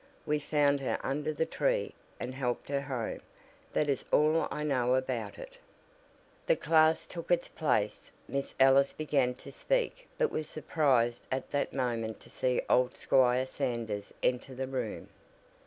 [0.25, 3.21] We found her under the tree, and helped her home.
[3.71, 5.59] That is all I know about it."
[6.47, 8.11] The class took its place.
[8.27, 13.45] Miss Ellis began to speak but was surprised at that moment to see old Squire
[13.45, 15.09] Sanders enter the room.